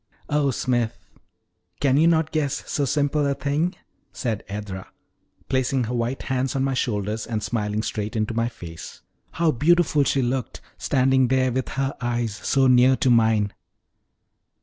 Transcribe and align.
"Oh, 0.31 0.49
Smith, 0.49 0.97
can 1.79 1.95
you 1.97 2.07
not 2.07 2.31
guess 2.31 2.63
so 2.65 2.85
simple 2.85 3.23
a 3.27 3.35
thing?" 3.35 3.75
said 4.11 4.43
Edra, 4.47 4.87
placing 5.47 5.83
her 5.83 5.93
white 5.93 6.23
hands 6.23 6.55
on 6.55 6.63
my 6.63 6.73
shoulders 6.73 7.27
and 7.27 7.43
smiling 7.43 7.83
straight 7.83 8.15
into 8.15 8.33
my 8.33 8.49
face. 8.49 9.03
How 9.33 9.51
beautiful 9.51 10.03
she 10.03 10.23
looked, 10.23 10.59
standing 10.79 11.27
there 11.27 11.51
with 11.51 11.69
her 11.77 11.93
eyes 12.01 12.33
so 12.43 12.65
near 12.65 12.95
to 12.95 13.11
mine! 13.11 13.53